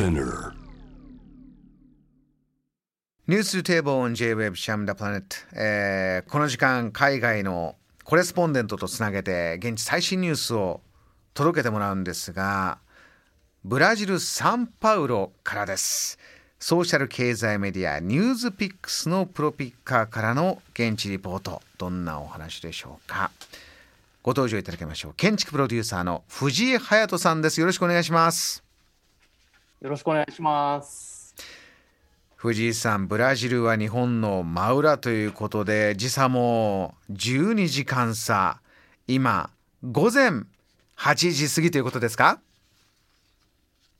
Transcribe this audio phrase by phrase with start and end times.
[0.00, 0.52] Spinner.
[3.28, 10.80] ニューステーブル on J-Web シャムダプラネット、えーこの時間海外のコレスポンデントとつなげて現地最新ニュースを
[11.34, 12.78] 届けてもらうんですが
[13.62, 16.18] ブラジル・サンパウロからです。
[16.58, 21.60] ソーシャル経済メディアニュースピックスのプロピッカーからの現地リポート。
[21.76, 23.30] どんなお話でしょうか。
[24.22, 25.14] ご登場いただきましょう。
[25.14, 27.60] 建築プロデューサーの藤井隼人さんです。
[27.60, 28.69] よろしくお願いします。
[29.80, 31.34] よろしくお願いします。
[32.36, 38.60] 藤井さんブラジルは日本の真裏ということで時差も12時間差
[39.06, 39.50] 今
[39.82, 40.44] 午前
[40.96, 42.40] 8時過ぎということですか？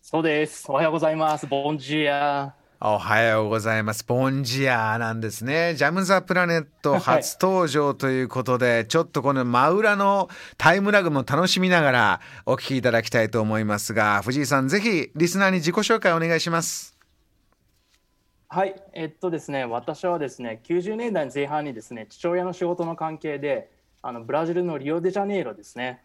[0.02, 0.71] そうです。
[0.71, 1.47] おはようございます。
[1.47, 2.59] ボンジュア。
[2.83, 4.07] おはようございます。
[4.07, 5.75] ボンジアなんですね。
[5.75, 16.96] ジャム・ザ・プラネット初登場ということで、ちょっとこの真裏のタイムラグも楽しみながらお聞きいただきたいと思いますが藤井さんぜひリスナーに自己紹介お願いします。
[18.49, 26.01] はい、えっとですね、私はですね、90年代前半にですね、父親の仕事の関係で、あのブラジルのリオデジャネイロですね、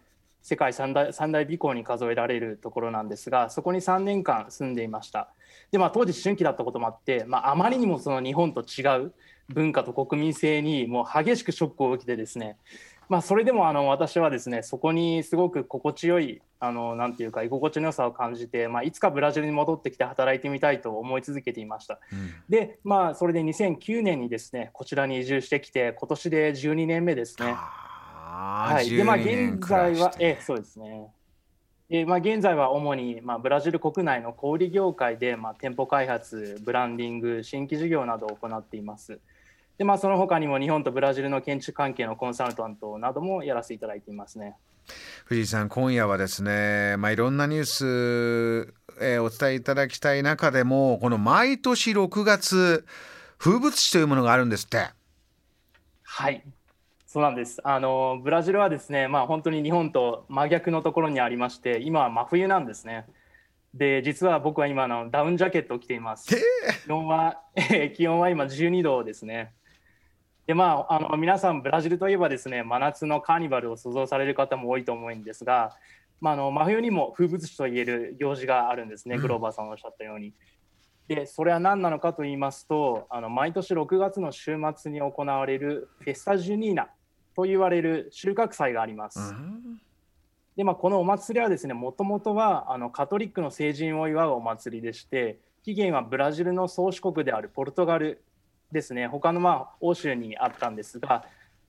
[0.46, 5.30] 世界三大三大美港に数えられるところなんですが、そこに3年間住んでいました。
[5.72, 9.12] で、まあ、当時思春期だったこともあって、まあ、あまりにもその日本と違う
[9.50, 12.58] 文化と国民性にもう激しくショックを受けてですね、
[13.10, 22.00] まあ、それでもあの私はですねそこにすごく心地よいあのなんていうか居心地の良さを感じて、まあ、いつかブラジルに戻ってきて働いてみたいと思い続けていました。
[22.50, 27.56] でまあそれで2009年にですねこちらに移住してきて今年で12年目ですね。
[28.28, 31.12] はい、でまあ12年現在はええそうですね。
[31.90, 39.20] でまあ、現在は主に、まあ、ブラジル国内の小売業界で、まあ、店舗開発、ブランディング、新規事業などを行っています。
[39.78, 44.56] でまあ、その他にも日本とブラジルの建築関係のコンサルタントなどもやらせていただいていますね。
[45.26, 52.86] 藤井さん今夜はですね、まあ、いろんなニュース、えーお伝えいただきたい中でもこの毎年6月
[53.38, 54.88] 風物詩というものがあるんですって
[56.04, 56.44] はい、
[57.16, 57.62] そうなんです。
[57.64, 63.06] あのブラジルはですね、まあ本当に日本と真逆のところにありまして、今は真冬なんですね。
[63.74, 66.36] で、実は僕は今あのダウンジャケットを着ています。
[66.86, 67.42] 気温は
[67.96, 69.54] 気温は今12度ですね。
[70.46, 75.72] でまあ、あの皆さん、ブラジルといえばですね真夏のカーニバルを想像される方も多いと思うんですが、
[76.20, 80.34] まあ、あの真冬にも風物詩といえる行事があるんですね、グローバーさんおっしゃったように。
[81.08, 86.90] でそれは何なのかと言いますとあの毎年6月の週末に行われるフェスタ・ジュニーナ
[87.36, 89.20] と言われる収穫祭があります。
[90.56, 98.24] でまあ、このお祭りはですねもともとはあのカトリックの成人を祝うお祭りでして起源はブラジルの宗主国であるポルトガル
[98.72, 101.26] ですね他のまあ欧州にあったんですが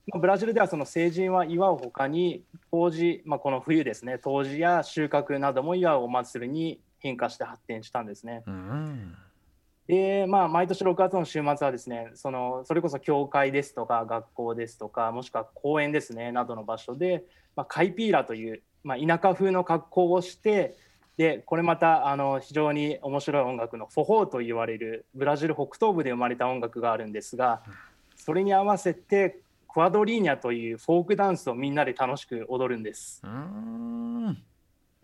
[0.07, 8.43] まあブラジルではその成人は祝うほかに冬至、まあ、この冬ですね冬至や収穫なども祝うお祭りに変化して発展したんですね。
[8.47, 9.17] うん
[9.87, 17.23] でまあ、毎年6月の週末はですねそのそれこそ教会ですとか学校ですとかもしくは公園ですねなどの場所で、
[17.55, 20.75] まあ、カイピーラという、まあ、田舎風の格好をして
[21.15, 27.61] でこれまたあの非常に面白い音楽のフォホーと言われるブラジル北東部で生まれた音楽があるんですが
[28.17, 29.39] それに合わせて
[29.69, 33.21] クアドリーニャというフォークダンスをみんなで楽しく踊るんです。
[33.23, 34.37] うん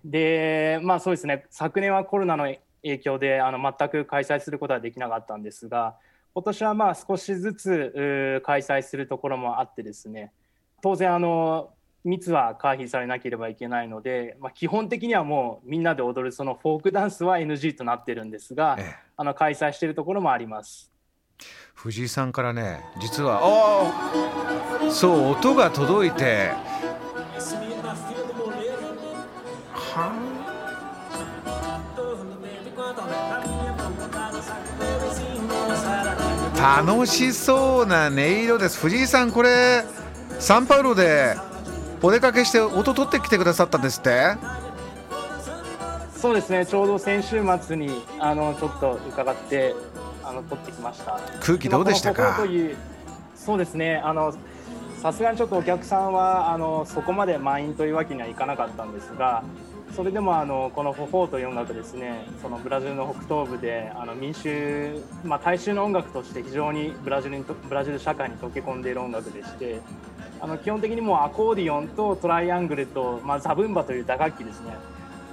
[0.04, 5.96] でまあそうですね昨年はコロナの影響であの全く開催することはできなかったんですが
[6.34, 10.32] 今年はまあ少しずつ開催するところもあってですね。
[10.82, 11.72] 当然あの
[12.04, 18.96] 密は回避されなければいけないので、まあ、基本的にはもうみんなで踊るそのフォークダンスは NG となってるんですがええ。
[19.16, 20.92] あの開催しているところもあります。
[21.76, 26.52] 藤井さんからね実はああそう音が届いて
[29.72, 30.34] は
[36.58, 38.80] 楽しそうな音色です。
[38.80, 39.84] 藤井さんこれ
[40.40, 41.36] サンパウロで
[42.02, 44.36] お出かけして音取ってきてくださったんですって？
[46.16, 49.76] そうですねちょうど先週末にあのちょっと伺って
[50.24, 51.19] あの撮ってきました。
[51.42, 52.40] 空気どうでしたか？
[53.36, 54.34] そうですねあの
[55.02, 59.44] さすがにちょっとお客さんはあのそこまで満員というわけにはいかなかったんですが
[59.95, 69.81] それでもあのこのフォフォーという音楽ですねそのブラジルの北東部であの民衆、まあ、大衆の音楽として非常にブラジルにとブラジル社会に溶け込んでいる音楽でして
[70.42, 74.75] あの基本的にもうアコーディオンとトライアングルと、まあ、ザブンバという打楽器ですね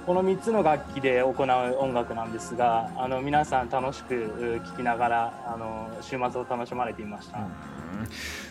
[0.05, 7.39] この3つの楽器で行う音楽なんですがあの皆さん楽しく聴きながらあの週末を楽しまれていました。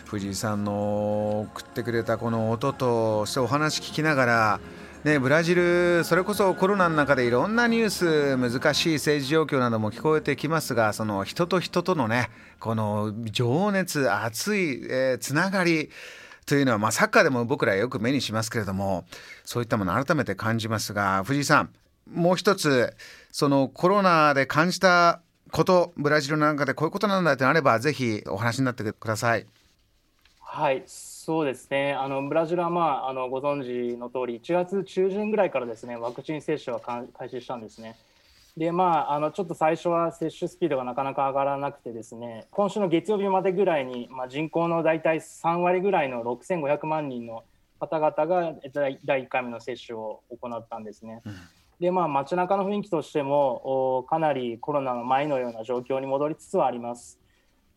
[0.05, 4.59] 藤井さんの送ってくれたこの音とそしてお話聞きながら
[5.03, 15.89] ね、ブラジル、それこそコロナの中でいろんなニュース、難しい政治状況なども聞こえてきますが、その人と人とのね、この情熱、熱い、えー、つながり、
[16.45, 19.05] というのは、まあ、サッカーでも僕らよく目にしますけれども
[19.45, 21.69] そういったものを改めて感じますが藤井さん
[22.11, 22.93] もう一つ
[23.31, 25.21] そのコロナで感じた
[25.51, 29.45] ことブラジルの中でこういうことなんだってあればぜひお話になってください。
[30.41, 30.83] はい
[31.23, 37.95] そうですねあのブラジルは、まあ、あのご存知の通り1月中旬ぐらいからですねワクチン接種は開始したんですね。
[38.57, 47.43] でまあ、あのちょっと最初は接種スピードがなかなか上がらなくてですね今週の月曜日までぐらいに、まあ、人口の大体3割ぐらいの6500万人の
[47.79, 51.21] 方々が第1回目の接種を行ったんですね。
[51.23, 51.35] うん、
[51.79, 57.20] でまあ街中の雰囲気としてもかなりコロナの前のような状況に戻りつつはあります。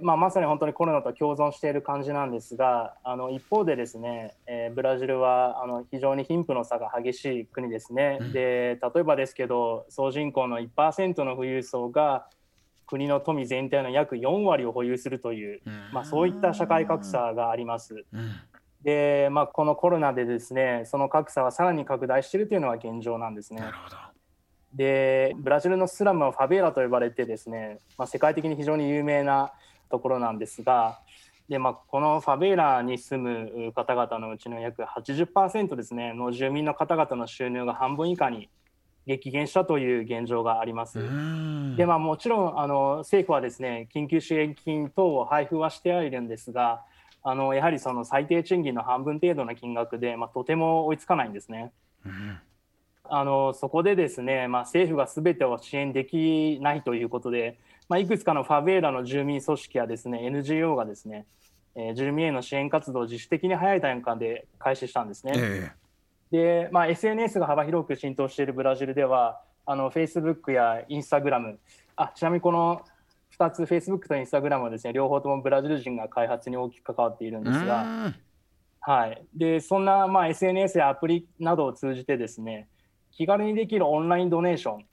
[0.01, 12.27] まあ、まさに本当にコロナと共存している感じなんですがあの一方でですね、えー、ブラジルはあの非常に貧富の差が激しい国ですね、うん、で例えばですけど総人口の1%の富裕層が
[12.87, 15.61] 国の富全体の約4割を保有するという、
[15.93, 18.05] まあ、そういった社会格差があります。
[18.13, 18.33] うん、
[18.83, 23.61] で、まあ、このコロナでですねその格差はさらに拡大しているというのは現状なんですね。
[23.61, 23.97] なるほど。
[24.75, 29.53] でブラジルのスラムはファベーラと呼ばれてですね、まあ、世界的に非常に有名な
[29.95, 30.99] ところなんですが
[31.49, 38.49] で、まあ、このファベーラに住む方々のうちの約80%ですねの住民の方々の収入が半分以下に
[39.07, 40.99] 激減したという現状があります。
[41.77, 46.83] でまあ、もちろんあの政府はですね緊急支援金等を配布はしてはいるんですが
[47.23, 51.73] あのやはりその最低賃金の半分程度の金額で、まあ、とても追いつかないんですね。
[53.05, 57.59] あのそこでですね、まあ、政府がすべてを支援できないということで、
[57.89, 61.27] まあ、いくつかのファベーラの住民組織やですね NGO がですね、
[61.75, 65.33] えー、住民への支援活動を自主的に早い段階で開始したんですね。
[65.37, 71.57] えー、で、まあ、SNS が幅広く浸透しているブラジルではあの Facebook や Instagram
[71.97, 72.83] あちなみにこの
[73.39, 78.13] 2つ Facebook と Instagram はですね両方ともブラジル人が開発に大きく関わっているんですが、
[78.81, 82.69] はい、でそんな、まあ、SNS やアプリなどを通じてですね
[83.17, 84.85] 気軽にできるオンラインドネーション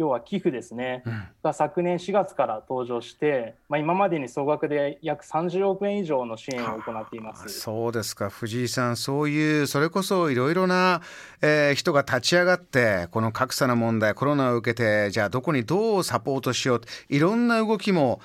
[0.00, 7.50] 要は寄付ですね、うん、が昨年4月から登場して、まあ、今までに総額で約30億円以上の支援を行っています。
[7.50, 11.02] そうですか、藤井さん、そういうそれこそいろいろな、
[11.42, 16.80] えー、人が立ち上がって、この格差の問題、コロナを受けて、じゃあ、どこにどうサポートしよう、
[17.10, 18.22] いろんな動きも、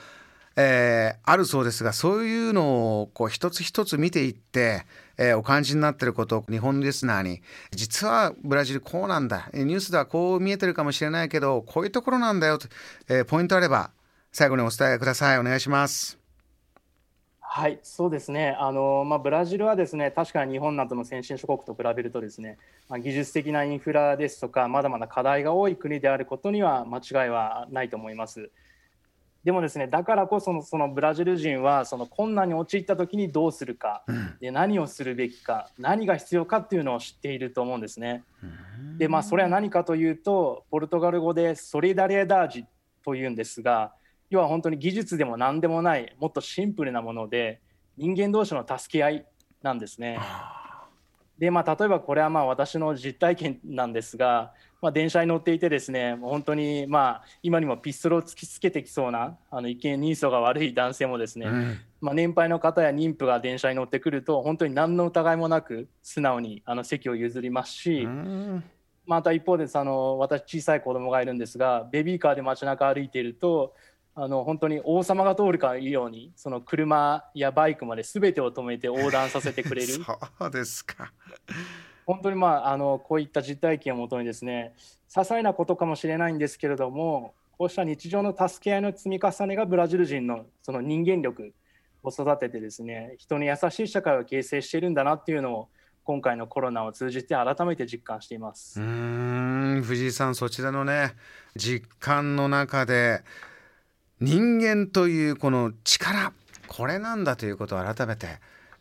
[0.55, 4.85] えー、あるそうですが、そういうのをこう一つ一つ見ていって、
[5.17, 7.41] えー、お感じになっていることを日本リスナーに
[7.71, 12.67] 実はブラジルこうなんだニュースではこう見えてるかもしれないけどこういうところなんだよと、
[13.07, 13.91] えー、ポイントあれば
[14.31, 16.25] 最後にお伝えくださいお願いします。
[17.39, 18.49] はい、そうですね。
[18.59, 22.57] あのまあ、ブラジルはですね、確かに日本などの先進諸国と比べるとですね、
[22.89, 28.49] まあ、技術的なインフラですとか、まだまだ課題が多い国であることには間違いはないと思います。
[29.45, 38.23] でもですねだからこそそのブラジル人はその困難に陥った時にどうするか、うん、で何をするべきか何が必要かっていうのを知っていると思うんですね。
[38.97, 42.65] でまあそれは何かというとポルトガル語でソリダリエダージ
[43.03, 43.93] というんですが
[44.31, 47.61] 要は本当に技術でも何でもないもっとシンプルなもので
[47.97, 49.25] 人間同士の助け合い
[49.61, 50.19] なんですね。
[51.37, 54.53] でまあ、例えばこれはまあ私の実体験なんですが、
[54.85, 68.63] まあ、電車に乗っていてですね本当にまあ今にもピストルを突きつけてきそうなあの一見人相が悪い男性もですね、うん、まあ、年配の方や妊婦が電車に乗ってくると本当に何の疑いもなく素直にあの席を譲りますし、うん、
[69.07, 73.73] また一方であの私小さい子供がいるんですがベビーカーで街中歩いていると
[74.13, 79.93] あの本当に王様が通るかのようにその車やバイクまで全てを止めて横断させてくれる。
[80.37, 81.11] そうですか
[82.05, 84.73] 本当にまああのこういった実体験をもとにですね
[85.09, 91.53] 些細なことかもしれないんですけれどもこうした日常の助け合いの積み重ねがブラジル人のその人間力
[92.03, 95.67] を育ててですね人に優しい社会を形成しているんだなっていうのを
[96.03, 98.79] 今回のコロナを通じて改めて実感しています。
[98.79, 101.13] うん藤井さんそちらのね
[101.55, 103.23] 実感の中で
[104.21, 106.31] 人間というこの力
[106.67, 108.27] これなんだということを改めて、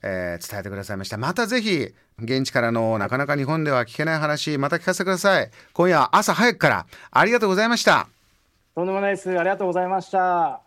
[0.06, 1.16] えー、伝えてくださいました。
[1.16, 5.50] またぜひ現地からのなかなか日本では聞けない話また聞かせてください。
[5.72, 8.06] 今夜朝早くからありがとうございました。
[8.74, 9.30] とんでもないです。
[9.30, 10.60] ありがとうございました。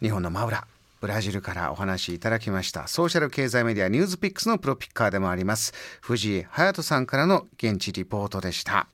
[0.00, 0.64] 日本の真裏
[1.00, 2.86] ブラジルからお話しいただきました。
[2.86, 5.72] ソーシャル経済メディアニュースピックスのプロピッカーでもあります。
[6.02, 8.86] 藤井隼人さんからの現地リポートでした